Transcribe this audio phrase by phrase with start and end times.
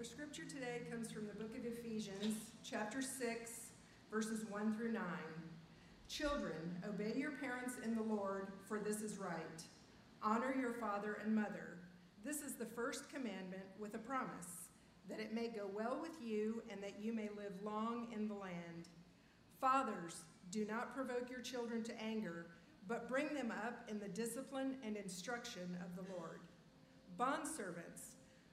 [0.00, 3.50] Our scripture today comes from the book of Ephesians, chapter 6,
[4.10, 5.02] verses 1 through 9.
[6.08, 9.62] Children, obey your parents in the Lord, for this is right.
[10.22, 11.76] Honor your father and mother.
[12.24, 14.70] This is the first commandment with a promise,
[15.10, 18.32] that it may go well with you and that you may live long in the
[18.32, 18.88] land.
[19.60, 22.46] Fathers, do not provoke your children to anger,
[22.88, 26.40] but bring them up in the discipline and instruction of the Lord.
[27.18, 28.09] Bondservants,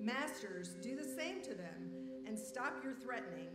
[0.00, 1.92] Masters, do the same to them,
[2.26, 3.48] and stop your threatening,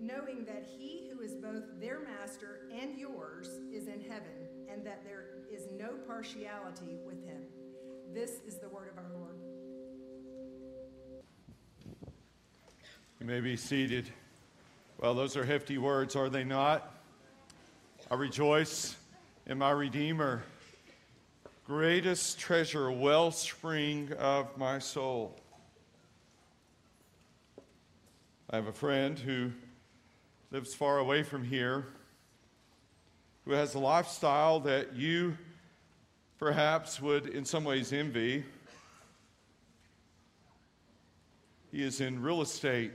[0.00, 5.02] knowing that he who is both their master and yours is in heaven, and that
[5.04, 7.42] there is no partiality with him.
[8.14, 9.34] This is the word of our Lord.
[13.20, 14.08] You may be seated.
[15.00, 16.94] Well, those are hefty words, are they not?
[18.10, 18.96] I rejoice
[19.46, 20.44] in my Redeemer,
[21.66, 25.36] greatest treasure, wellspring of my soul.
[28.50, 29.50] I have a friend who
[30.50, 31.84] lives far away from here,
[33.44, 35.36] who has a lifestyle that you
[36.38, 38.46] perhaps would in some ways envy.
[41.70, 42.92] He is in real estate.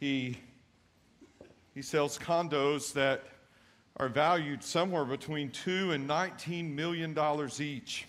[0.00, 0.38] He,
[1.74, 3.22] he sells condos that
[3.98, 8.07] are valued somewhere between two and nineteen million dollars each.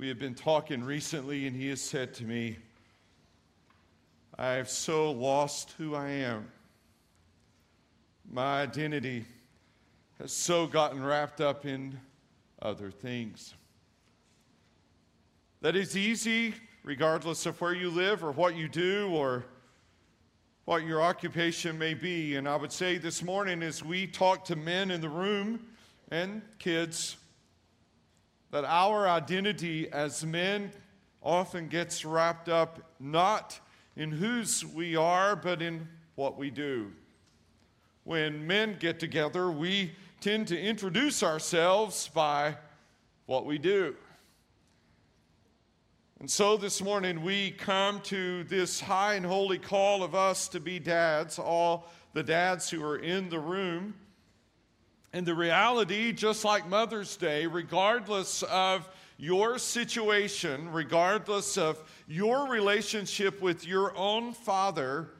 [0.00, 2.56] We have been talking recently, and he has said to me,
[4.38, 6.50] I have so lost who I am.
[8.32, 9.26] My identity
[10.18, 12.00] has so gotten wrapped up in
[12.62, 13.52] other things.
[15.60, 19.44] That is easy, regardless of where you live or what you do or
[20.64, 22.36] what your occupation may be.
[22.36, 25.60] And I would say this morning, as we talk to men in the room
[26.10, 27.18] and kids,
[28.50, 30.72] that our identity as men
[31.22, 33.60] often gets wrapped up not
[33.96, 36.90] in whose we are, but in what we do.
[38.04, 42.56] When men get together, we tend to introduce ourselves by
[43.26, 43.94] what we do.
[46.18, 50.60] And so this morning we come to this high and holy call of us to
[50.60, 53.94] be dads, all the dads who are in the room.
[55.12, 63.42] And the reality, just like Mother's Day, regardless of your situation, regardless of your relationship
[63.42, 65.10] with your own father,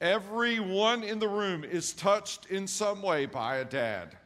[0.00, 4.16] everyone in the room is touched in some way by a dad.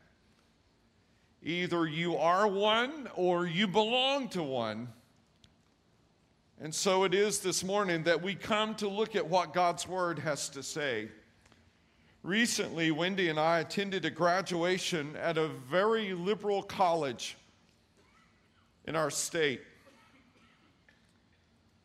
[1.42, 4.88] Either you are one or you belong to one.
[6.60, 10.20] And so it is this morning that we come to look at what God's Word
[10.20, 11.08] has to say.
[12.22, 17.36] Recently, Wendy and I attended a graduation at a very liberal college
[18.84, 19.58] in our state.
[19.58, 19.66] It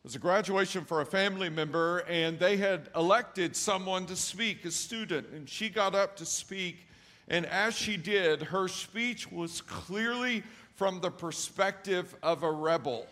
[0.04, 4.70] was a graduation for a family member, and they had elected someone to speak, a
[4.70, 6.86] student, and she got up to speak.
[7.26, 10.44] And as she did, her speech was clearly
[10.76, 13.08] from the perspective of a rebel.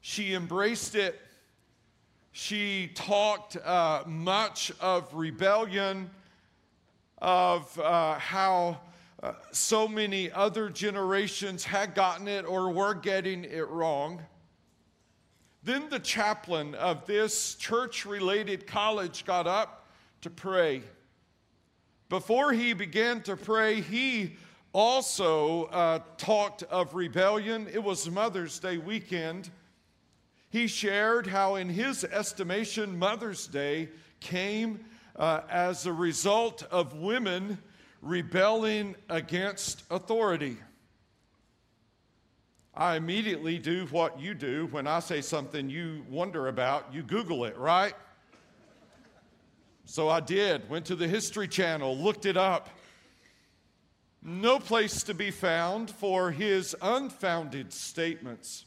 [0.00, 1.20] She embraced it.
[2.30, 6.08] She talked uh, much of rebellion
[7.20, 8.80] of uh, how
[9.22, 14.22] uh, so many other generations had gotten it or were getting it wrong.
[15.62, 19.86] Then the chaplain of this church related college got up
[20.22, 20.82] to pray.
[22.08, 24.36] Before he began to pray, he
[24.72, 27.68] also uh, talked of rebellion.
[27.72, 29.50] It was Mother's Day weekend.
[30.48, 34.80] He shared how, in his estimation, Mother's Day came
[35.16, 37.58] uh, as a result of women
[38.02, 40.56] rebelling against authority.
[42.74, 47.44] I immediately do what you do when I say something you wonder about, you Google
[47.44, 47.94] it, right?
[49.84, 52.70] So I did, went to the History Channel, looked it up.
[54.22, 58.66] No place to be found for his unfounded statements.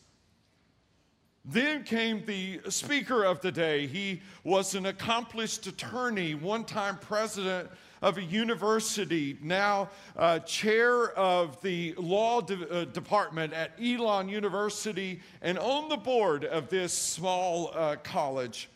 [1.46, 3.86] Then came the speaker of the day.
[3.86, 7.70] He was an accomplished attorney, one time president
[8.02, 15.22] of a university, now uh, chair of the law de- uh, department at Elon University,
[15.42, 18.70] and on the board of this small uh, college.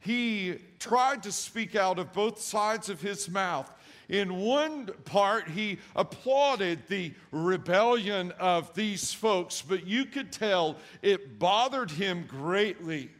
[0.00, 3.70] He tried to speak out of both sides of his mouth
[4.08, 11.38] in one part, he applauded the rebellion of these folks, but you could tell it
[11.38, 13.10] bothered him greatly.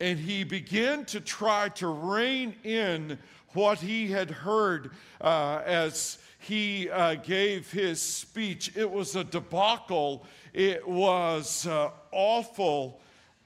[0.00, 3.18] And he began to try to rein in
[3.54, 8.76] what he had heard uh, as he uh, gave his speech.
[8.76, 13.00] It was a debacle, it was uh, awful.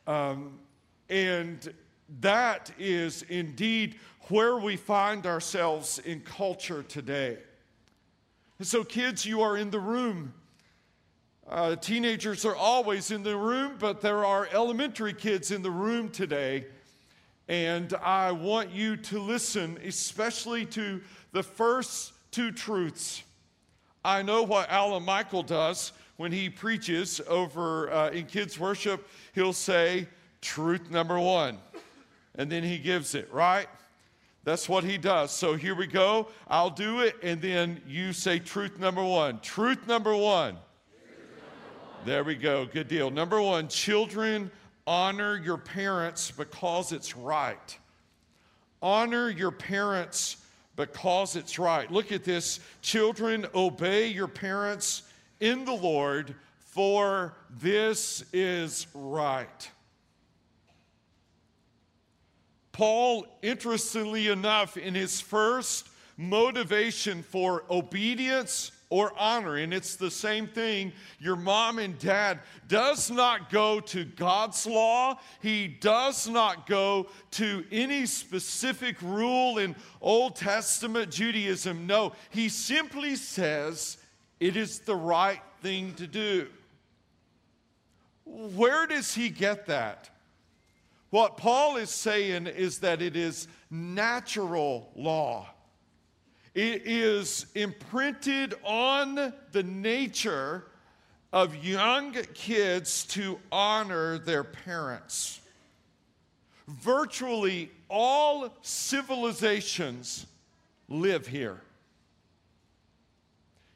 [0.06, 0.58] Um,
[1.08, 1.72] and
[2.20, 3.96] that is indeed
[4.28, 7.38] where we find ourselves in culture today.
[8.58, 10.32] And so, kids, you are in the room.
[11.48, 16.08] Uh, teenagers are always in the room, but there are elementary kids in the room
[16.08, 16.66] today.
[17.48, 21.00] And I want you to listen, especially to
[21.32, 23.22] the first two truths.
[24.04, 29.08] I know what Alan Michael does when he preaches over uh, in kids' worship.
[29.34, 30.06] He'll say,
[30.40, 31.58] Truth number one.
[32.34, 33.68] And then he gives it, right?
[34.44, 35.30] That's what he does.
[35.30, 36.28] So here we go.
[36.48, 39.40] I'll do it, and then you say truth number one.
[39.40, 40.56] Truth number one.
[42.04, 42.66] There we go.
[42.66, 43.10] Good deal.
[43.10, 44.50] Number one children,
[44.86, 47.78] honor your parents because it's right.
[48.82, 50.38] Honor your parents
[50.74, 51.88] because it's right.
[51.92, 52.58] Look at this.
[52.80, 55.02] Children, obey your parents
[55.38, 59.70] in the Lord, for this is right.
[62.72, 70.46] Paul, interestingly enough, in his first motivation for obedience or honor, and it's the same
[70.46, 75.18] thing, your mom and dad does not go to God's law.
[75.40, 81.86] He does not go to any specific rule in Old Testament Judaism.
[81.86, 83.96] No, he simply says
[84.40, 86.48] it is the right thing to do.
[88.26, 90.10] Where does he get that?
[91.12, 95.46] What Paul is saying is that it is natural law.
[96.54, 100.64] It is imprinted on the nature
[101.30, 105.42] of young kids to honor their parents.
[106.66, 110.26] Virtually all civilizations
[110.88, 111.60] live here.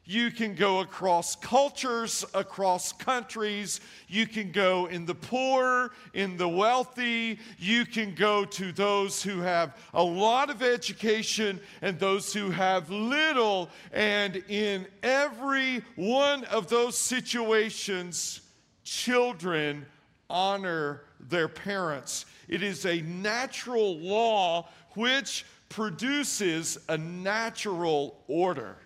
[0.09, 3.81] You can go across cultures, across countries.
[4.07, 7.39] You can go in the poor, in the wealthy.
[7.59, 12.89] You can go to those who have a lot of education and those who have
[12.89, 13.69] little.
[13.91, 18.39] And in every one of those situations,
[18.85, 19.85] children
[20.29, 22.25] honor their parents.
[22.47, 28.77] It is a natural law which produces a natural order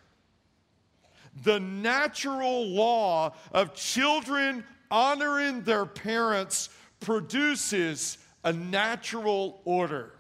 [1.43, 6.69] the natural law of children honoring their parents
[6.99, 10.13] produces a natural order.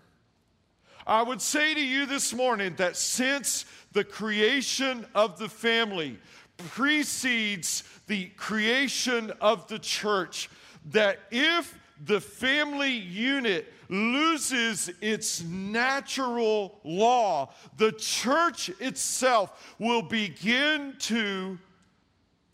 [1.05, 6.19] I would say to you this morning that since the creation of the family
[6.57, 10.49] precedes the creation of the church,
[10.91, 21.59] that if the family unit loses its natural law, the church itself will begin to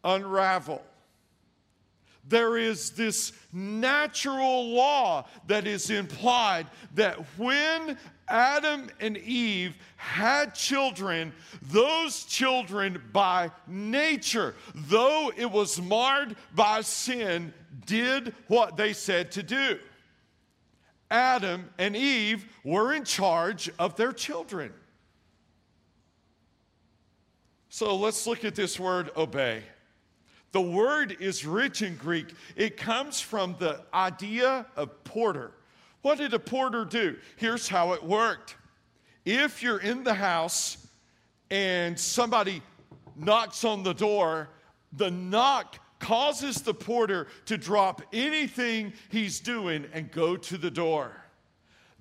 [0.04, 0.82] unravel.
[2.28, 11.32] There is this natural law that is implied that when Adam and Eve had children,
[11.62, 17.54] those children by nature, though it was marred by sin,
[17.86, 19.80] did what they said to do.
[21.10, 24.74] Adam and Eve were in charge of their children.
[27.70, 29.64] So let's look at this word obey.
[30.52, 32.28] The word is rich in Greek.
[32.56, 35.52] It comes from the idea of porter.
[36.02, 37.18] What did a porter do?
[37.36, 38.56] Here's how it worked.
[39.26, 40.88] If you're in the house
[41.50, 42.62] and somebody
[43.16, 44.50] knocks on the door,
[44.94, 51.12] the knock causes the porter to drop anything he's doing and go to the door.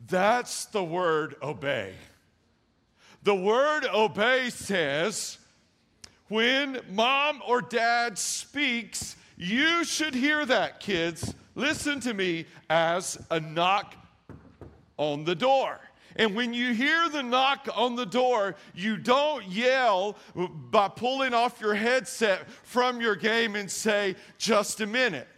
[0.08, 1.94] That's the word obey.
[3.22, 5.38] The word obey says,
[6.28, 11.34] when mom or dad speaks, you should hear that, kids.
[11.56, 13.96] Listen to me as a knock
[14.98, 15.80] on the door.
[16.14, 20.16] And when you hear the knock on the door, you don't yell
[20.70, 25.28] by pulling off your headset from your game and say, just a minute.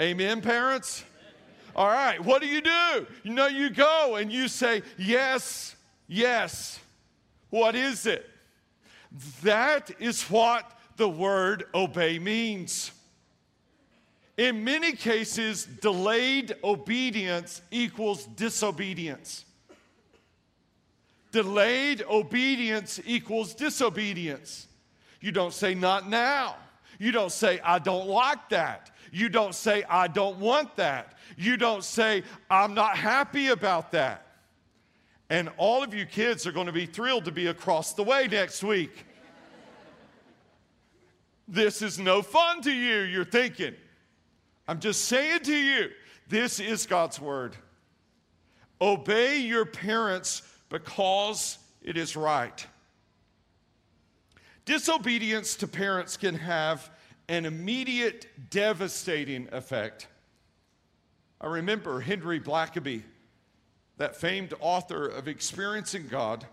[0.00, 1.04] Amen, parents?
[1.76, 3.06] All right, what do you do?
[3.22, 6.78] You know, you go and you say, Yes, yes.
[7.50, 8.28] What is it?
[9.42, 12.90] That is what the word obey means.
[14.36, 19.44] In many cases, delayed obedience equals disobedience.
[21.30, 24.66] Delayed obedience equals disobedience.
[25.20, 26.56] You don't say, not now.
[26.98, 28.90] You don't say, I don't like that.
[29.12, 31.16] You don't say, I don't want that.
[31.36, 34.26] You don't say, I'm not happy about that.
[35.30, 38.28] And all of you kids are going to be thrilled to be across the way
[38.28, 39.06] next week.
[41.46, 43.74] this is no fun to you, you're thinking.
[44.66, 45.90] I'm just saying to you,
[46.28, 47.56] this is God's word.
[48.80, 52.66] Obey your parents because it is right.
[54.64, 56.90] Disobedience to parents can have
[57.28, 60.08] an immediate, devastating effect.
[61.40, 63.02] I remember Henry Blackaby,
[63.98, 66.46] that famed author of Experiencing God,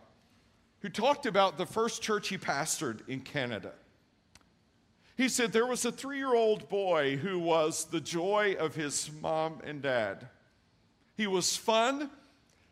[0.82, 3.72] who talked about the first church he pastored in Canada.
[5.22, 9.12] He said there was a three year old boy who was the joy of his
[9.22, 10.28] mom and dad.
[11.16, 12.10] He was fun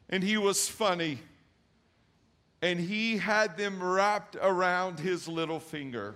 [0.10, 1.20] and he was funny,
[2.60, 6.15] and he had them wrapped around his little finger.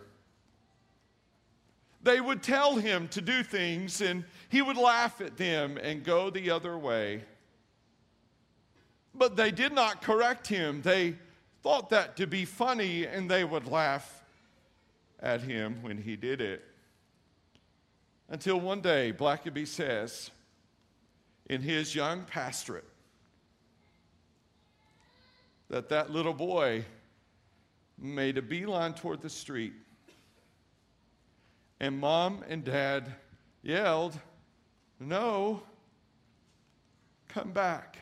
[2.02, 6.32] They would tell him to do things, and he would laugh at them and go
[6.32, 7.26] the other way.
[9.14, 10.82] But they did not correct him.
[10.82, 11.14] They
[11.62, 14.23] thought that to be funny, and they would laugh
[15.24, 16.62] at him when he did it.
[18.30, 20.30] Until one day, Blackaby says,
[21.48, 22.88] in his young pastorate,
[25.70, 26.84] that that little boy
[27.98, 29.74] made a beeline toward the street.
[31.80, 33.14] And mom and dad
[33.62, 34.18] yelled,
[35.00, 35.64] No,
[37.30, 37.98] come back.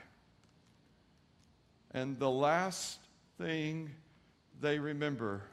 [1.92, 3.00] And the last
[3.38, 3.92] thing
[4.60, 5.44] they remember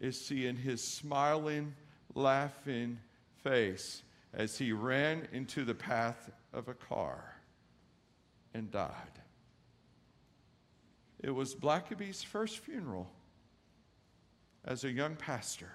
[0.00, 1.74] is seeing his smiling,
[2.14, 2.98] laughing
[3.42, 4.02] face
[4.32, 7.36] as he ran into the path of a car
[8.54, 9.20] and died.
[11.22, 13.10] It was Blackaby's first funeral
[14.64, 15.72] as a young pastor.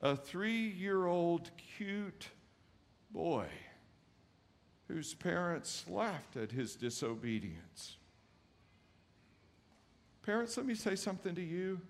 [0.00, 2.28] A three year old cute
[3.10, 3.46] boy
[4.88, 7.96] whose parents laughed at his disobedience.
[10.22, 11.80] Parents, let me say something to you.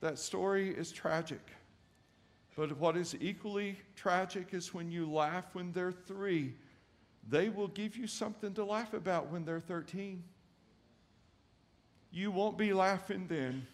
[0.00, 1.40] That story is tragic.
[2.56, 6.54] But what is equally tragic is when you laugh when they're three,
[7.28, 10.22] they will give you something to laugh about when they're 13.
[12.10, 13.66] You won't be laughing then.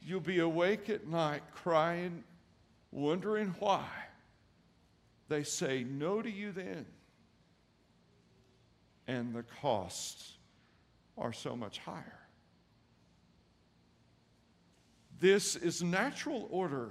[0.00, 2.24] You'll be awake at night crying,
[2.90, 3.86] wondering why
[5.28, 6.84] they say no to you then.
[9.06, 10.34] And the costs
[11.16, 12.21] are so much higher.
[15.22, 16.90] This is natural order.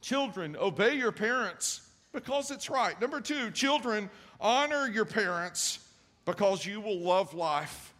[0.00, 1.82] Children, obey your parents
[2.14, 2.98] because it's right.
[2.98, 4.08] Number two, children,
[4.40, 5.80] honor your parents
[6.24, 7.92] because you will love life.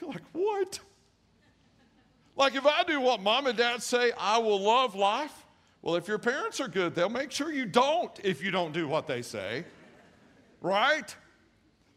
[0.00, 0.80] You're like, what?
[2.36, 5.44] Like, if I do what mom and dad say, I will love life.
[5.82, 8.88] Well, if your parents are good, they'll make sure you don't if you don't do
[8.88, 9.66] what they say,
[10.62, 11.14] right?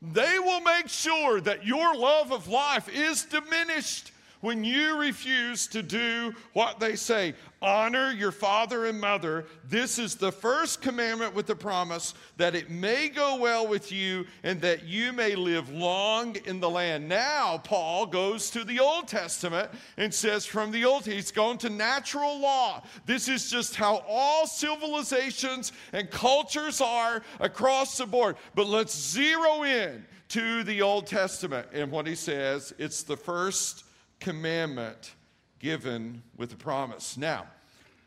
[0.01, 5.83] They will make sure that your love of life is diminished when you refuse to
[5.83, 7.33] do what they say.
[7.61, 9.45] Honor your father and mother.
[9.67, 14.25] This is the first commandment with the promise that it may go well with you
[14.43, 17.09] and that you may live long in the land.
[17.09, 21.69] Now, Paul goes to the Old Testament and says, from the Old, he's gone to
[21.69, 22.83] natural law.
[23.05, 28.37] This is just how all civilizations and cultures are across the board.
[28.55, 31.67] But let's zero in to the Old Testament.
[31.73, 33.83] And what he says, it's the first
[34.19, 35.13] commandment
[35.59, 37.17] given with a promise.
[37.17, 37.47] Now,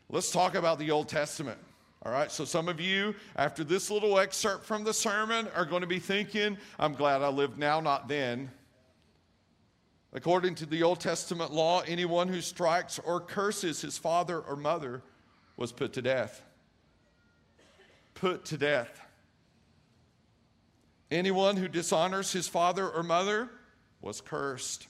[0.09, 1.59] let's talk about the Old Testament.
[2.05, 5.83] All right, so some of you, after this little excerpt from the sermon, are going
[5.83, 8.51] to be thinking, I'm glad I live now, not then.
[10.13, 15.03] According to the Old Testament law, anyone who strikes or curses his father or mother
[15.57, 16.43] was put to death.
[18.15, 19.01] Put to death.
[21.11, 23.49] Anyone who dishonors his father or mother
[24.01, 24.89] was cursed.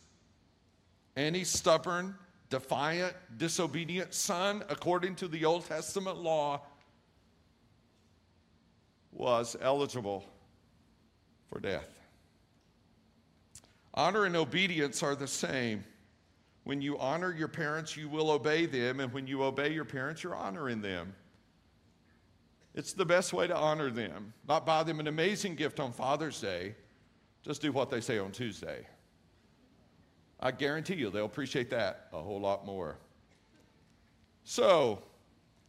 [1.17, 2.15] Any stubborn,
[2.49, 6.63] defiant, disobedient son, according to the Old Testament law,
[9.13, 10.25] was eligible
[11.51, 11.89] for death.
[13.95, 15.85] Honor and obedience are the same.
[16.65, 20.23] When you honor your parents, you will obey them, and when you obey your parents,
[20.23, 21.15] you're honoring them.
[22.75, 24.33] It's the best way to honor them.
[24.49, 26.75] Not buy them an amazing gift on Father's Day,
[27.43, 28.87] just do what they say on Tuesday.
[30.45, 32.97] I guarantee you they'll appreciate that a whole lot more.
[34.43, 35.01] So,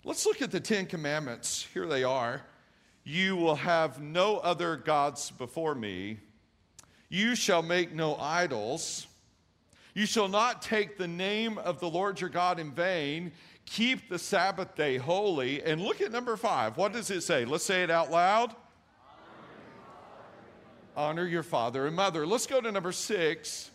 [0.04, 1.68] let's look at the Ten Commandments.
[1.76, 2.42] Here they are.
[3.04, 6.18] You will have no other gods before me.
[7.08, 9.06] You shall make no idols.
[9.94, 13.32] You shall not take the name of the Lord your God in vain.
[13.68, 15.62] Keep the Sabbath day holy.
[15.62, 16.78] And look at number five.
[16.78, 17.46] What does it say?
[17.46, 18.56] Let's say it out loud.
[20.98, 22.26] Honor your father and mother.
[22.26, 23.70] Let's go to number six.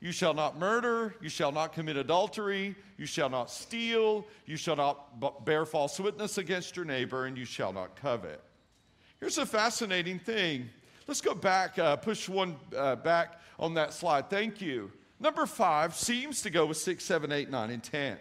[0.00, 4.76] You shall not murder, you shall not commit adultery, you shall not steal, you shall
[4.76, 8.42] not bear false witness against your neighbor, and you shall not covet.
[9.20, 10.70] Here's a fascinating thing.
[11.06, 14.30] Let's go back, uh, push one uh, back on that slide.
[14.30, 14.90] Thank you.
[15.18, 18.16] Number five seems to go with six, seven, eight, nine, and 10.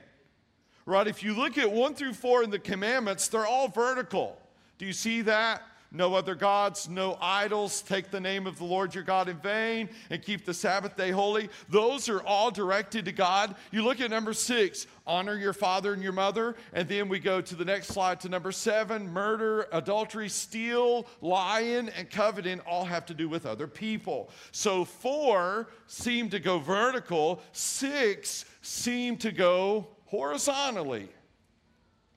[0.85, 1.07] Right?
[1.07, 4.37] If you look at one through four in the commandments, they're all vertical.
[4.79, 5.61] Do you see that?
[5.91, 9.89] No other gods, no idols, take the name of the Lord your God in vain,
[10.09, 11.49] and keep the Sabbath day holy.
[11.67, 13.55] Those are all directed to God.
[13.71, 16.55] You look at number six, honor your father and your mother.
[16.73, 21.89] And then we go to the next slide to number seven, murder, adultery, steal, lying,
[21.89, 24.29] and coveting all have to do with other people.
[24.51, 31.09] So four seem to go vertical, six seem to go horizontally.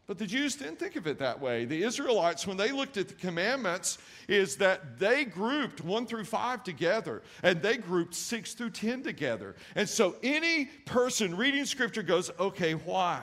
[0.07, 1.65] But the Jews didn't think of it that way.
[1.65, 6.65] The Israelites, when they looked at the commandments, is that they grouped one through five
[6.65, 9.55] together and they grouped six through 10 together.
[9.77, 13.23] And so any person reading scripture goes, okay, why?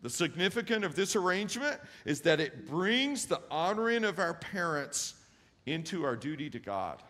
[0.00, 5.14] The significance of this arrangement is that it brings the honoring of our parents
[5.66, 7.02] into our duty to God.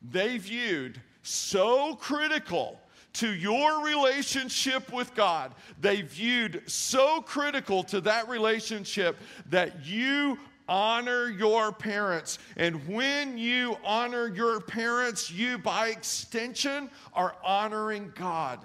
[0.00, 2.80] They viewed so critical
[3.14, 5.52] to your relationship with God.
[5.80, 9.18] They viewed so critical to that relationship
[9.50, 10.38] that you
[10.68, 12.38] honor your parents.
[12.56, 18.58] And when you honor your parents, you, by extension, are honoring God.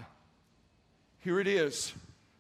[1.20, 1.94] Here it is.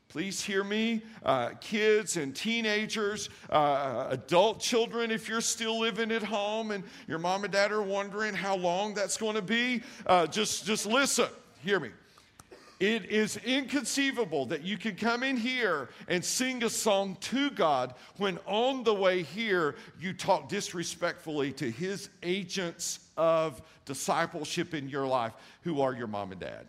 [0.07, 6.23] Please hear me, uh, kids and teenagers, uh, adult children, if you're still living at
[6.23, 10.25] home and your mom and dad are wondering how long that's going to be, uh,
[10.25, 11.27] just, just listen
[11.63, 11.89] hear me.
[12.79, 17.95] It is inconceivable that you can come in here and sing a song to God
[18.17, 25.07] when on the way here you talk disrespectfully to His agents of discipleship in your
[25.07, 26.67] life, who are your mom and dad.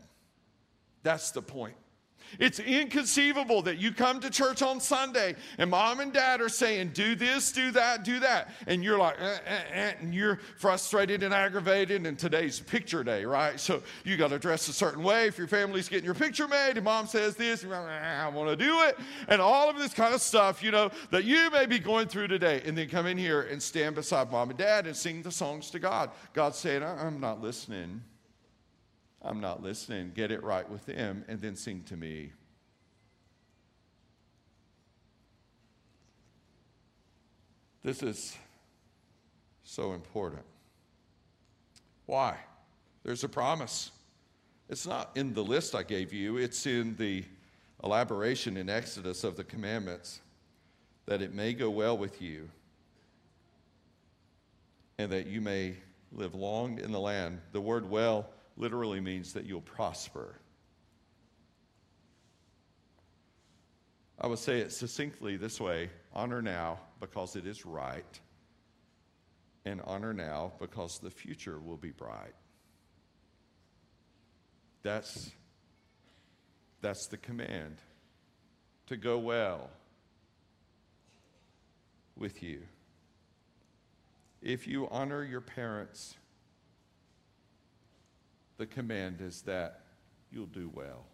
[1.03, 1.77] That's the point.
[2.39, 6.91] It's inconceivable that you come to church on Sunday and mom and dad are saying,
[6.95, 8.51] do this, do that, do that.
[8.67, 12.07] And you're like, eh, eh, eh, and you're frustrated and aggravated.
[12.07, 13.59] And today's picture day, right?
[13.59, 16.73] So you got to dress a certain way if your family's getting your picture made
[16.77, 18.99] and mom says this, like, I want to do it.
[19.29, 22.29] And all of this kind of stuff, you know, that you may be going through
[22.29, 22.63] today.
[22.65, 25.71] And then come in here and stand beside mom and dad and sing the songs
[25.71, 26.11] to God.
[26.33, 28.03] God's saying, I'm not listening.
[29.29, 30.13] I'm not listening.
[30.15, 32.33] Get it right with them and then sing to me.
[37.83, 38.35] This is
[39.65, 40.43] so important.
[42.07, 42.39] Why?
[43.03, 43.91] There's a promise.
[44.71, 47.23] It's not in the list I gave you, it's in the
[47.85, 50.21] elaboration in Exodus of the commandments
[51.05, 52.49] that it may go well with you
[54.97, 55.75] and that you may
[56.13, 57.41] live long in the land.
[57.53, 58.27] The word well
[58.59, 60.35] literally means that you'll prosper.
[64.21, 68.21] I would say it succinctly this way honor now because it is right,
[69.65, 72.35] and honor now because the future will be bright.
[74.83, 75.31] That's,
[76.81, 77.77] that's the command
[78.87, 79.71] to go well
[82.17, 82.63] with you.
[84.43, 86.17] If you honor your parents,
[88.59, 89.81] the command is that
[90.31, 91.07] you'll do well.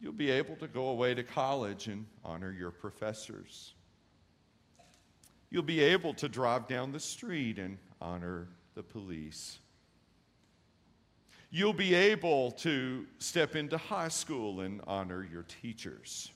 [0.00, 3.74] You'll be able to go away to college and honor your professors.
[5.50, 9.58] You'll be able to drive down the street and honor the police.
[11.50, 16.30] You'll be able to step into high school and honor your teachers.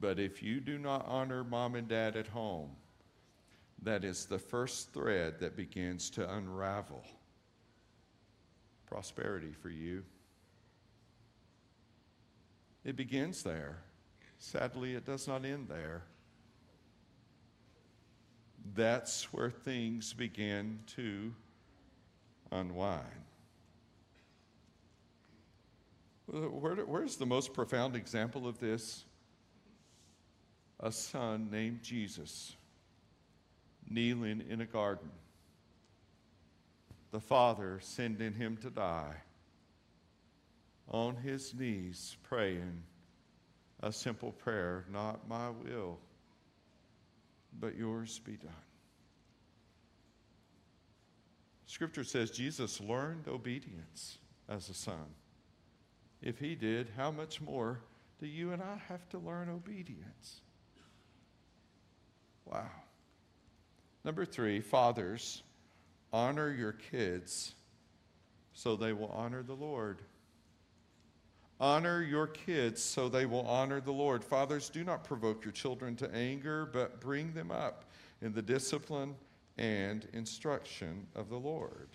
[0.00, 2.70] But if you do not honor mom and dad at home,
[3.82, 7.04] that is the first thread that begins to unravel
[8.86, 10.04] prosperity for you.
[12.84, 13.78] It begins there.
[14.38, 16.02] Sadly, it does not end there.
[18.74, 21.34] That's where things begin to
[22.50, 23.02] unwind.
[26.26, 29.04] Where, where's the most profound example of this?
[30.80, 32.56] A son named Jesus
[33.92, 35.10] kneeling in a garden,
[37.10, 39.14] the father sending him to die,
[40.88, 42.82] on his knees praying
[43.82, 45.98] a simple prayer not my will,
[47.60, 48.50] but yours be done.
[51.66, 55.06] Scripture says Jesus learned obedience as a son.
[56.20, 57.80] If he did, how much more
[58.20, 60.42] do you and I have to learn obedience?
[62.44, 62.68] Wow.
[64.04, 65.42] Number three, fathers,
[66.12, 67.54] honor your kids
[68.52, 70.02] so they will honor the Lord.
[71.60, 74.24] Honor your kids so they will honor the Lord.
[74.24, 77.84] Fathers, do not provoke your children to anger, but bring them up
[78.20, 79.14] in the discipline
[79.58, 81.88] and instruction of the Lord.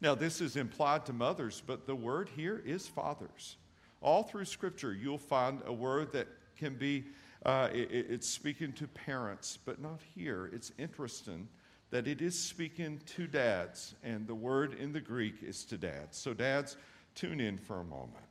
[0.00, 3.56] Now, this is implied to mothers, but the word here is fathers.
[4.02, 7.04] All through Scripture, you'll find a word that can be
[7.44, 10.50] uh, it, it's speaking to parents, but not here.
[10.52, 11.48] It's interesting
[11.90, 16.16] that it is speaking to dads, and the word in the Greek is to dads.
[16.16, 16.76] So, dads,
[17.14, 18.24] tune in for a moment.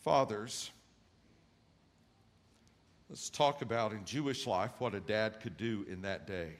[0.00, 0.70] Fathers,
[3.08, 6.50] let's talk about in Jewish life what a dad could do in that day.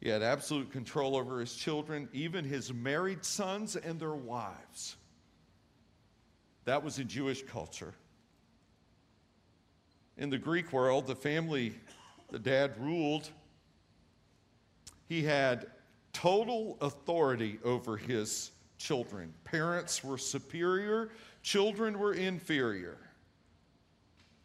[0.00, 4.96] He had absolute control over his children, even his married sons and their wives.
[6.64, 7.94] That was in Jewish culture.
[10.16, 11.74] In the Greek world, the family
[12.30, 13.30] the dad ruled,
[15.08, 15.66] he had
[16.12, 19.32] total authority over his children.
[19.44, 21.10] Parents were superior,
[21.42, 22.98] children were inferior.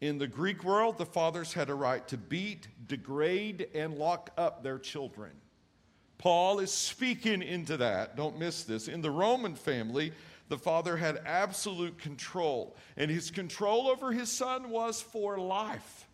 [0.02, 4.64] In the Greek world, the fathers had a right to beat, degrade, and lock up
[4.64, 5.32] their children.
[6.18, 8.16] Paul is speaking into that.
[8.16, 8.88] Don't miss this.
[8.88, 10.12] In the Roman family,
[10.50, 16.08] the father had absolute control, and his control over his son was for life.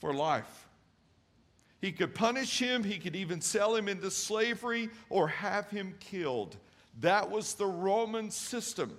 [0.00, 0.68] For life.
[1.80, 6.56] He could punish him, he could even sell him into slavery or have him killed.
[7.00, 8.96] That was the Roman system.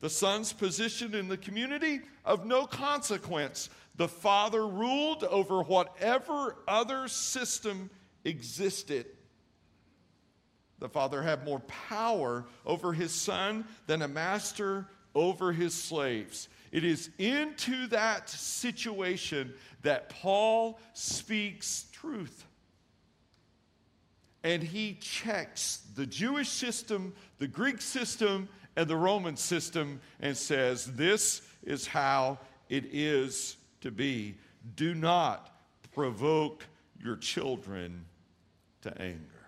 [0.00, 3.68] The son's position in the community of no consequence.
[3.96, 7.90] The father ruled over whatever other system
[8.24, 9.06] existed
[10.82, 16.48] the father had more power over his son than a master over his slaves.
[16.72, 22.44] It is into that situation that Paul speaks truth.
[24.42, 30.86] And he checks the Jewish system, the Greek system, and the Roman system and says,
[30.86, 34.34] This is how it is to be.
[34.74, 35.56] Do not
[35.94, 36.66] provoke
[37.00, 38.04] your children
[38.80, 39.41] to anger.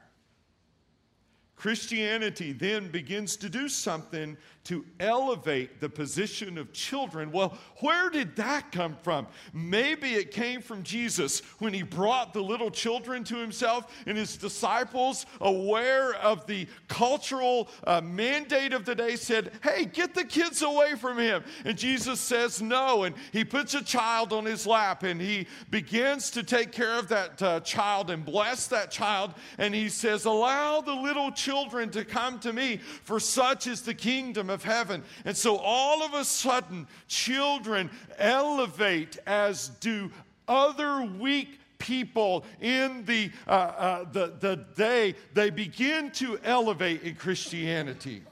[1.64, 7.32] Christianity then begins to do something to elevate the position of children.
[7.32, 9.26] Well, where did that come from?
[9.54, 14.36] Maybe it came from Jesus when he brought the little children to himself and his
[14.36, 20.60] disciples, aware of the cultural uh, mandate of the day, said, Hey, get the kids
[20.60, 21.44] away from him.
[21.64, 23.04] And Jesus says no.
[23.04, 27.08] And he puts a child on his lap and he begins to take care of
[27.08, 29.32] that uh, child and bless that child.
[29.56, 33.94] And he says, Allow the little children to come to me, for such is the
[33.94, 35.02] kingdom of heaven.
[35.24, 40.10] And so all of a sudden, children elevate as do
[40.48, 45.14] other weak people in the, uh, uh, the, the day.
[45.34, 48.22] They begin to elevate in Christianity.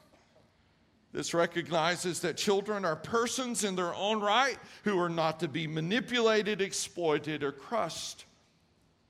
[1.12, 5.66] This recognizes that children are persons in their own right who are not to be
[5.66, 8.24] manipulated, exploited, or crushed.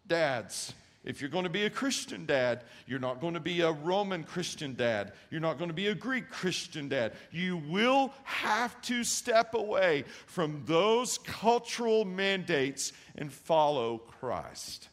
[0.09, 3.73] Dads, if you're going to be a Christian dad, you're not going to be a
[3.73, 5.12] Roman Christian dad.
[5.31, 7.15] You're not going to be a Greek Christian dad.
[7.33, 14.88] You will have to step away from those cultural mandates and follow Christ.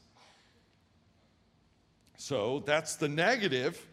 [2.18, 3.86] So that's the negative.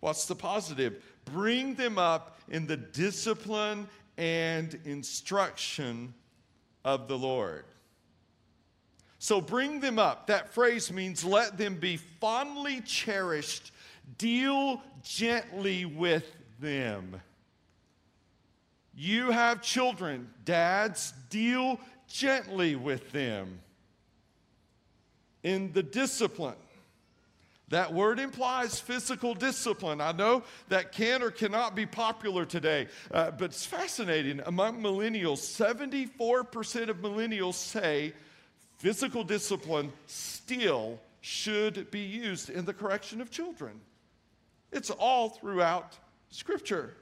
[0.00, 1.02] What's the positive?
[1.26, 6.14] Bring them up in the discipline and instruction
[6.84, 7.64] of the Lord.
[9.18, 10.28] So bring them up.
[10.28, 13.72] That phrase means let them be fondly cherished,
[14.16, 16.24] deal gently with
[16.60, 17.20] them.
[18.94, 23.60] You have children, dads, deal gently with them
[25.42, 26.56] in the discipline.
[27.68, 30.00] That word implies physical discipline.
[30.00, 34.40] I know that can or cannot be popular today, uh, but it's fascinating.
[34.46, 38.14] Among millennials, 74% of millennials say
[38.78, 43.80] physical discipline still should be used in the correction of children.
[44.72, 45.98] It's all throughout
[46.30, 46.94] Scripture.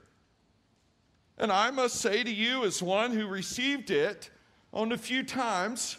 [1.37, 4.31] And I must say to you, as one who received it
[4.73, 5.97] on a few times,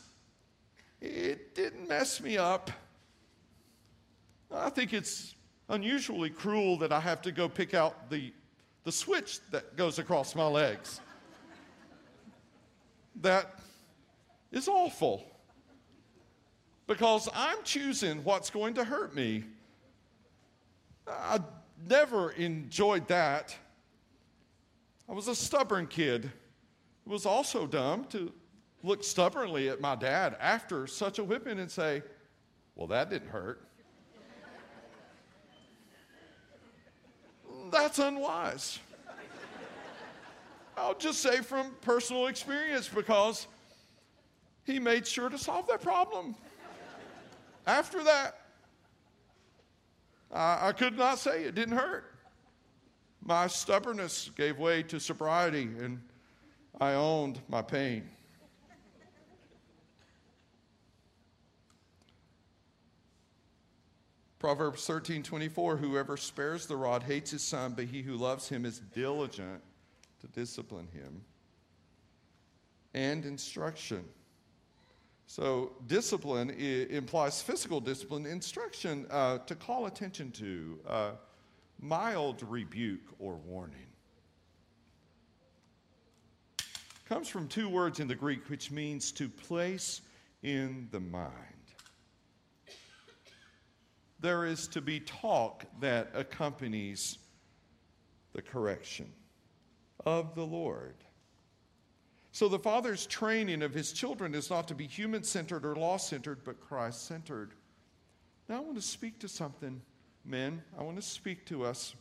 [1.01, 2.73] it didn't mess me up.
[4.53, 5.37] I think it's
[5.69, 8.33] unusually cruel that I have to go pick out the,
[8.83, 11.01] the switch that goes across my legs.
[13.21, 13.61] that
[14.51, 15.25] is awful
[16.89, 19.45] because I'm choosing what's going to hurt me.
[21.07, 21.39] I
[21.87, 23.55] never enjoyed that.
[25.09, 26.25] I was a stubborn kid.
[26.25, 28.33] It was also dumb to
[28.83, 32.03] look stubbornly at my dad after such a whipping and say,
[32.75, 33.63] Well, that didn't hurt.
[37.71, 38.79] That's unwise.
[40.77, 43.47] I'll just say from personal experience because
[44.65, 46.35] he made sure to solve that problem.
[47.69, 48.41] After that,
[50.33, 52.15] I, I could not say it didn't hurt.
[53.23, 56.01] My stubbornness gave way to sobriety, and
[56.81, 58.09] I owned my pain.
[64.39, 68.65] Proverbs 13 24, whoever spares the rod hates his son, but he who loves him
[68.65, 69.61] is diligent
[70.21, 71.23] to discipline him.
[72.95, 74.07] And instruction.
[75.31, 81.11] So, discipline implies physical discipline, instruction uh, to call attention to, uh,
[81.79, 83.87] mild rebuke or warning.
[87.07, 90.01] Comes from two words in the Greek, which means to place
[90.43, 91.35] in the mind.
[94.21, 97.19] There is to be talk that accompanies
[98.33, 99.13] the correction
[100.07, 100.97] of the Lord.
[102.33, 105.97] So the Father's training of his children is not to be human centered or law
[105.97, 107.53] centered, but Christ centered.
[108.49, 109.81] Now I want to speak to something,
[110.25, 110.63] men.
[110.79, 111.95] I want to speak to us.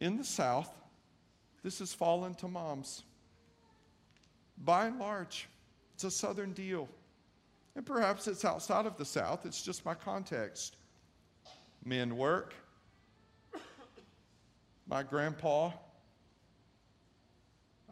[0.00, 0.70] In the South,
[1.62, 3.02] this has fallen to moms.
[4.64, 5.48] By and large,
[5.94, 6.88] it's a Southern deal.
[7.74, 10.76] And perhaps it's outside of the South, it's just my context.
[11.84, 12.54] Men work.
[14.88, 15.72] My grandpa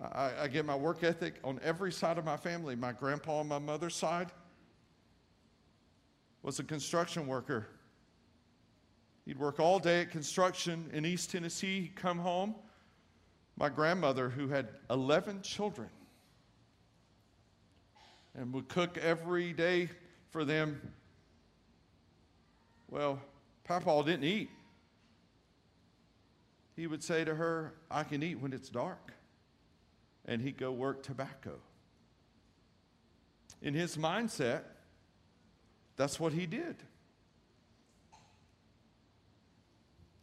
[0.00, 2.74] I, I, get my work ethic on every side of my family.
[2.74, 4.32] My grandpa on my mother's side
[6.42, 7.68] was a construction worker.
[9.24, 11.82] He'd work all day at construction in East Tennessee.
[11.82, 12.54] He'd come home.
[13.56, 15.88] My grandmother, who had 11 children,
[18.34, 19.88] and would cook every day
[20.30, 20.80] for them.
[22.90, 23.20] Well,
[23.62, 24.50] Papa didn't eat.
[26.74, 29.14] He would say to her, I can eat when it's dark
[30.26, 31.52] and he'd go work tobacco.
[33.62, 34.62] In his mindset,
[35.96, 36.76] that's what he did.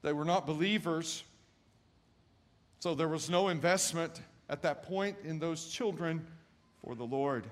[0.01, 1.23] They were not believers,
[2.79, 6.25] so there was no investment at that point in those children
[6.83, 7.45] for the Lord.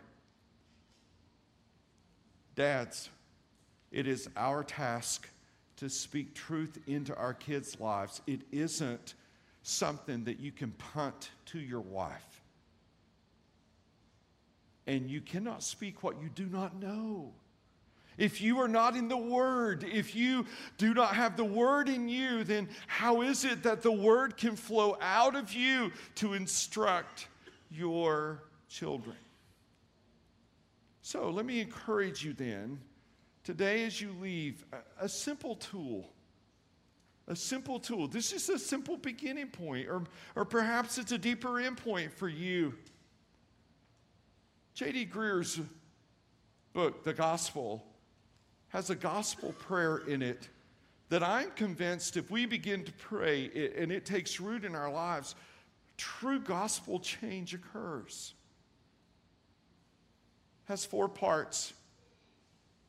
[2.55, 3.09] Dads,
[3.91, 5.29] it is our task
[5.77, 8.21] to speak truth into our kids' lives.
[8.27, 9.13] It isn't
[9.63, 12.28] something that you can punt to your wife
[14.89, 17.31] and you cannot speak what you do not know.
[18.17, 20.47] If you are not in the Word, if you
[20.79, 24.55] do not have the Word in you, then how is it that the Word can
[24.55, 27.27] flow out of you to instruct
[27.69, 29.15] your children?
[31.03, 32.79] So let me encourage you then,
[33.43, 36.09] today as you leave, a, a simple tool.
[37.27, 38.07] A simple tool.
[38.07, 40.03] This is a simple beginning point, or,
[40.35, 42.73] or perhaps it's a deeper end point for you.
[44.79, 45.07] J.D.
[45.07, 45.59] Greear's
[46.71, 47.83] book, The Gospel,
[48.69, 50.47] has a gospel prayer in it
[51.09, 55.35] that I'm convinced if we begin to pray and it takes root in our lives,
[55.97, 58.33] true gospel change occurs.
[60.69, 61.73] Has four parts.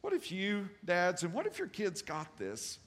[0.01, 2.79] What if you, dads, and what if your kids got this?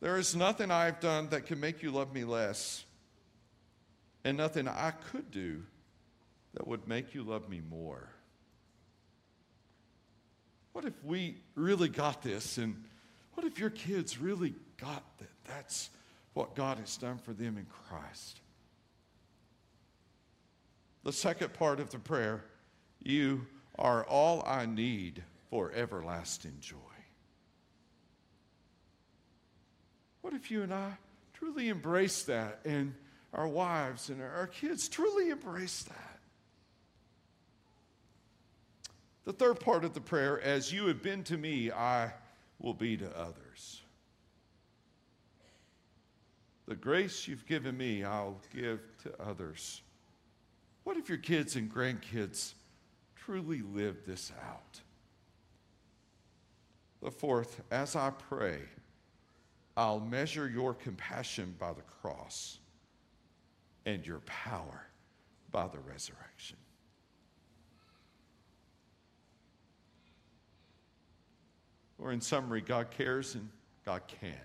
[0.00, 2.86] There is nothing I've done that can make you love me less,
[4.24, 5.64] and nothing I could do
[6.54, 8.08] that would make you love me more?
[10.72, 12.58] What if we really got this?
[12.58, 12.82] And
[13.34, 15.28] what if your kids really got that?
[15.44, 15.90] That's
[16.32, 18.40] what God has done for them in Christ.
[21.04, 22.44] The second part of the prayer
[23.02, 23.46] you
[23.78, 26.76] are all I need for everlasting joy.
[30.22, 30.92] What if you and I
[31.34, 32.94] truly embrace that and
[33.34, 36.13] our wives and our kids truly embrace that?
[39.24, 42.12] The third part of the prayer, as you have been to me, I
[42.58, 43.80] will be to others.
[46.66, 49.82] The grace you've given me, I'll give to others.
[50.84, 52.54] What if your kids and grandkids
[53.16, 54.80] truly live this out?
[57.02, 58.60] The fourth, as I pray,
[59.76, 62.58] I'll measure your compassion by the cross
[63.84, 64.86] and your power
[65.50, 66.56] by the resurrection.
[72.04, 73.48] Or, in summary, God cares and
[73.86, 74.36] God can.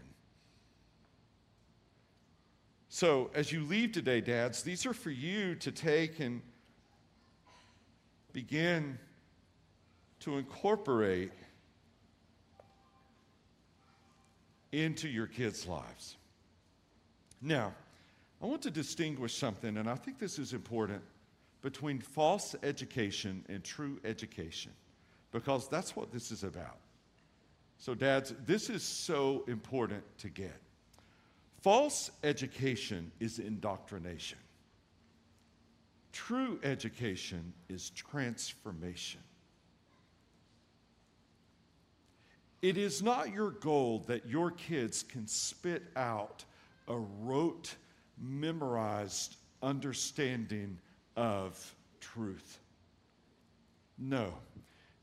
[2.87, 6.41] So, as you leave today, dads, these are for you to take and
[8.31, 8.97] begin
[10.21, 11.33] to incorporate
[14.71, 16.15] into your kids' lives.
[17.41, 17.73] Now,
[18.41, 21.01] I want to distinguish something, and I think this is important,
[21.61, 24.71] between false education and true education,
[25.33, 26.77] because that's what this is about.
[27.79, 30.59] So, dads, this is so important to get.
[31.61, 34.37] False education is indoctrination.
[36.11, 39.21] True education is transformation.
[42.61, 46.43] It is not your goal that your kids can spit out
[46.89, 47.73] a rote,
[48.21, 50.77] memorized understanding
[51.15, 52.59] of truth.
[53.97, 54.33] No.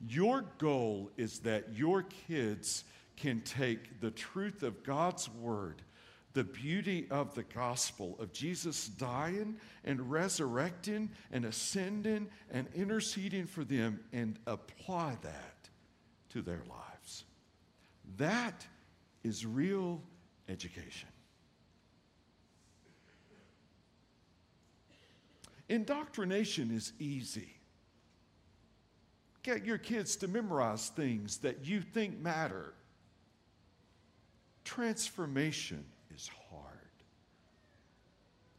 [0.00, 2.84] Your goal is that your kids
[3.16, 5.82] can take the truth of God's word,
[6.34, 13.64] the beauty of the gospel of Jesus dying and resurrecting and ascending and interceding for
[13.64, 15.70] them, and apply that
[16.30, 17.24] to their lives.
[18.18, 18.66] That
[19.24, 20.02] is real
[20.48, 21.08] education.
[25.68, 27.55] Indoctrination is easy.
[29.46, 32.74] Get your kids to memorize things that you think matter.
[34.64, 36.72] Transformation is hard.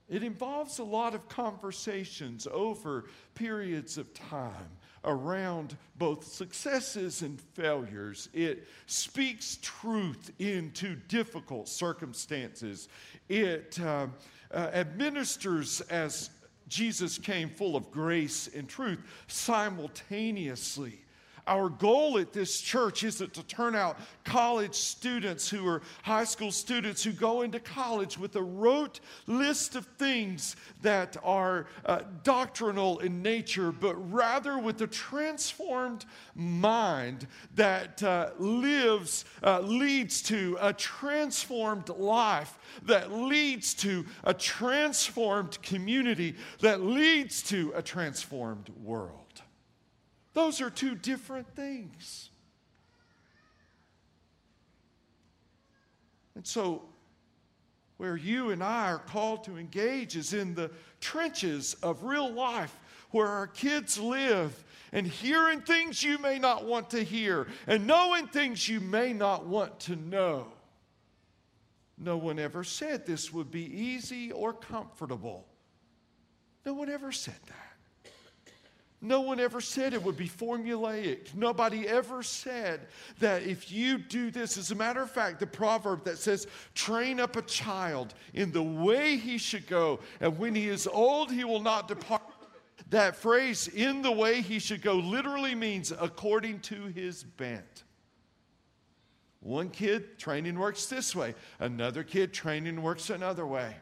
[0.08, 3.04] It involves a lot of conversations over
[3.36, 4.69] periods of time
[5.04, 8.30] around both successes and failures.
[8.34, 12.88] It speaks truth into difficult circumstances.
[13.28, 14.08] It uh,
[14.54, 16.30] uh, administers as
[16.68, 21.00] Jesus came full of grace and truth simultaneously.
[21.48, 26.52] Our goal at this church isn't to turn out college students who are high school
[26.52, 33.00] students who go into college with a rote list of things that are uh, doctrinal
[33.00, 36.06] in nature, but rather with a transformed
[36.36, 45.62] mind that uh, lives, uh, leads to a transformed life, that leads to a transformed
[45.62, 49.27] community, that leads to a transformed world.
[50.38, 52.30] Those are two different things.
[56.36, 56.84] And so,
[57.97, 60.69] where you and I are called to engage is in the
[61.02, 62.78] trenches of real life
[63.10, 68.28] where our kids live and hearing things you may not want to hear and knowing
[68.28, 70.45] things you may not want to know.
[71.97, 75.47] No one ever said this would be easy or comfortable.
[76.63, 77.67] No one ever said that.
[79.00, 81.36] No one ever said it would be formulaic.
[81.36, 82.88] Nobody ever said
[83.20, 87.20] that if you do this, as a matter of fact, the proverb that says, train
[87.20, 91.44] up a child in the way he should go, and when he is old, he
[91.44, 92.24] will not depart.
[92.90, 97.84] That phrase, in the way he should go, literally means according to his bent.
[99.42, 103.76] One kid, training works this way, another kid, training works another way.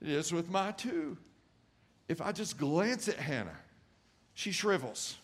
[0.00, 1.18] It is with my two
[2.10, 3.56] if I just glance at Hannah,
[4.34, 5.16] she shrivels.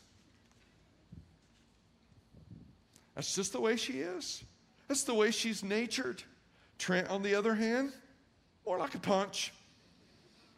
[3.17, 4.45] That's just the way she is.
[4.87, 6.23] That's the way she's natured.
[6.79, 7.93] Trent, on the other hand,
[8.65, 9.53] more like a punch,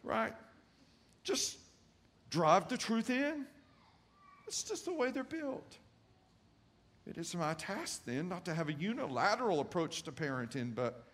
[0.04, 0.34] right?
[1.24, 1.56] Just
[2.28, 3.46] drive the truth in.
[4.46, 5.78] It's just the way they're built.
[7.06, 11.04] It is my task then not to have a unilateral approach to parenting, but,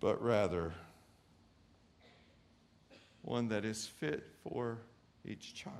[0.00, 0.72] but rather
[3.22, 4.78] one that is fit for
[5.24, 5.76] each child.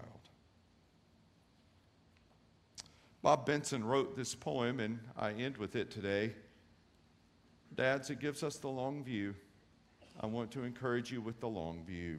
[3.22, 6.32] Bob Benson wrote this poem, and I end with it today.
[7.74, 9.34] Dads, it gives us the long view.
[10.20, 12.18] I want to encourage you with the long view.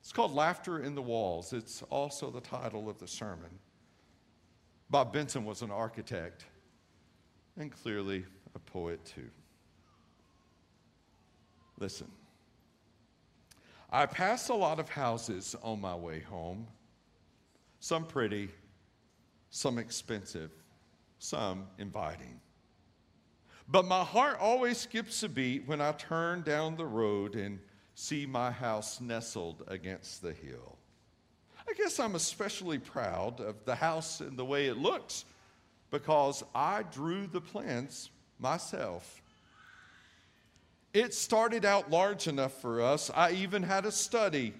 [0.00, 1.52] It's called Laughter in the Walls.
[1.52, 3.50] It's also the title of the sermon.
[4.88, 6.44] Bob Benson was an architect
[7.58, 8.24] and clearly
[8.54, 9.30] a poet too.
[11.78, 12.08] Listen.
[13.92, 16.68] I pass a lot of houses on my way home,
[17.80, 18.48] some pretty,
[19.50, 20.52] some expensive,
[21.18, 22.40] some inviting.
[23.68, 27.58] But my heart always skips a beat when I turn down the road and
[27.94, 30.78] see my house nestled against the hill.
[31.68, 35.24] I guess I'm especially proud of the house and the way it looks
[35.90, 39.20] because I drew the plans myself.
[40.92, 43.10] It started out large enough for us.
[43.14, 44.54] I even had a study.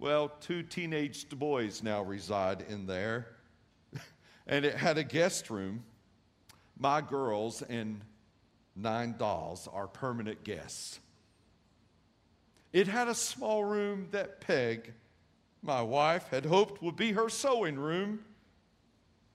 [0.00, 3.28] Well, two teenage boys now reside in there.
[4.48, 5.84] and it had a guest room.
[6.76, 8.00] My girls and
[8.74, 10.98] nine dolls are permanent guests.
[12.72, 14.92] It had a small room that Peg,
[15.62, 18.24] my wife, had hoped would be her sewing room.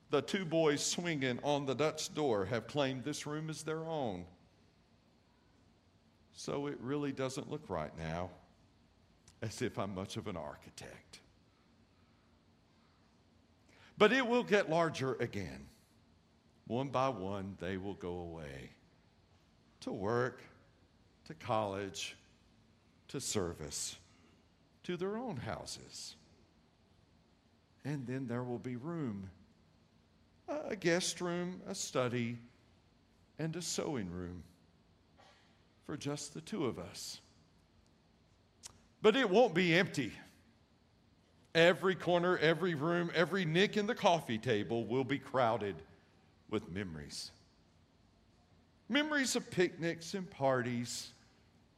[0.09, 4.25] The two boys swinging on the Dutch door have claimed this room as their own.
[6.35, 8.29] So it really doesn't look right now
[9.41, 11.19] as if I'm much of an architect.
[13.97, 15.65] But it will get larger again.
[16.67, 18.71] One by one, they will go away
[19.81, 20.41] to work,
[21.25, 22.17] to college,
[23.09, 23.95] to service,
[24.83, 26.15] to their own houses.
[27.85, 29.29] And then there will be room
[30.69, 32.37] a guest room, a study,
[33.39, 34.43] and a sewing room
[35.85, 37.21] for just the two of us.
[39.01, 40.11] But it won't be empty.
[41.53, 45.75] Every corner, every room, every nick in the coffee table will be crowded
[46.49, 47.31] with memories.
[48.89, 51.11] Memories of picnics and parties,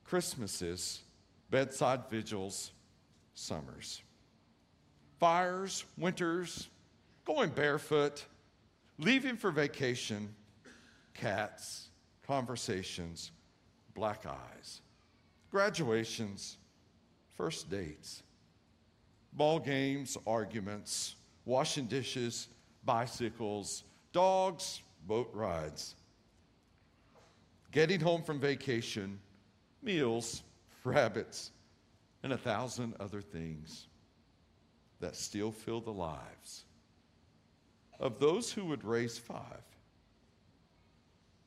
[0.03, 1.01] Christmases,
[1.51, 2.72] bedside vigils,
[3.34, 4.01] summers,
[5.20, 6.68] fires, winters,
[7.26, 8.26] going barefoot,
[8.97, 10.34] leaving for vacation,
[11.14, 11.89] cats,
[12.26, 13.32] conversations,
[13.98, 14.82] black eyes,
[15.50, 16.58] graduations,
[17.36, 18.22] first dates,
[19.34, 22.48] ball games, arguments, washing dishes,
[22.86, 23.84] bicycles,
[24.14, 25.95] dogs, boat rides,
[27.72, 29.20] getting home from vacation,
[29.82, 30.43] meals,
[30.84, 31.50] rabbits,
[32.22, 33.88] and a thousand other things
[35.00, 36.66] that still fill the lives
[38.00, 39.64] of those who would raise five.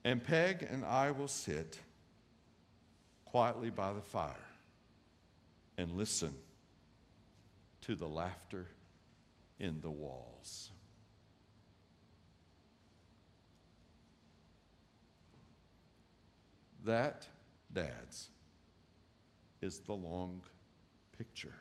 [0.03, 1.79] And Peg and I will sit
[3.31, 4.35] quietly by the fire
[5.79, 6.35] and listen
[7.83, 8.67] to the laughter
[9.61, 10.71] in the walls.
[16.85, 17.27] That,
[17.73, 18.29] dads,
[19.63, 20.43] is the long
[21.17, 21.55] picture.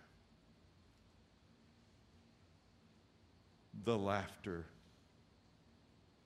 [3.84, 4.66] The laughter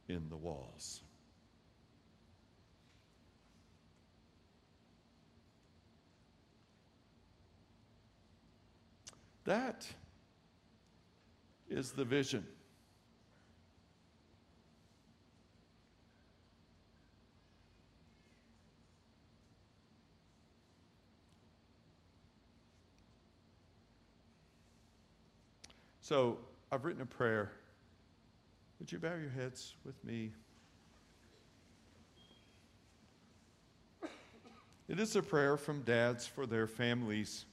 [0.08, 1.02] in the walls.
[9.46, 9.86] That
[11.70, 12.46] is the vision.
[26.02, 26.38] So
[26.72, 27.52] I've written a prayer.
[28.80, 30.32] Would you bow your heads with me?
[34.90, 37.46] It is a prayer from dads for their families.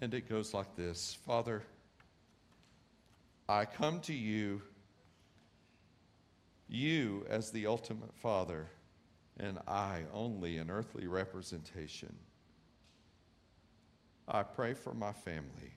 [0.00, 1.62] And it goes like this Father,
[3.48, 4.62] I come to you,
[6.68, 8.68] you as the ultimate Father,
[9.40, 12.14] and I only an earthly representation.
[14.28, 15.72] I pray for my family.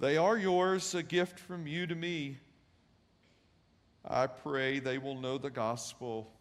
[0.00, 2.38] They are yours, a gift from you to me.
[4.04, 6.32] I pray they will know the gospel,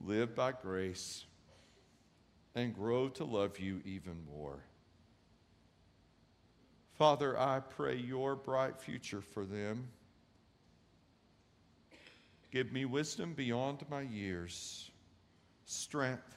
[0.00, 1.26] live by grace,
[2.54, 4.60] and grow to love you even more.
[6.94, 9.88] Father, I pray your bright future for them.
[12.52, 14.90] Give me wisdom beyond my years,
[15.64, 16.36] strength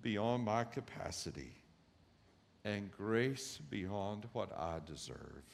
[0.00, 1.52] beyond my capacity,
[2.64, 5.44] and grace beyond what I deserve,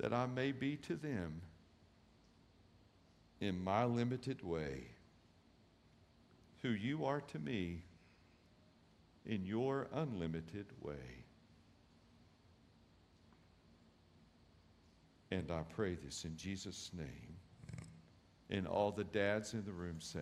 [0.00, 1.40] that I may be to them
[3.40, 4.95] in my limited way
[6.66, 7.84] who you are to me
[9.24, 11.24] in your unlimited way.
[15.30, 17.36] And I pray this in Jesus' name.
[18.50, 20.20] And all the dads in the room say,